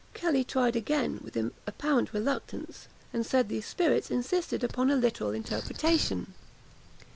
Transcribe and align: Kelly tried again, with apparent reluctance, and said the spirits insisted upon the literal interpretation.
Kelly 0.15 0.43
tried 0.43 0.75
again, 0.75 1.19
with 1.23 1.37
apparent 1.67 2.11
reluctance, 2.11 2.87
and 3.13 3.23
said 3.23 3.49
the 3.49 3.61
spirits 3.61 4.09
insisted 4.09 4.63
upon 4.63 4.87
the 4.87 4.95
literal 4.95 5.29
interpretation. 5.29 6.33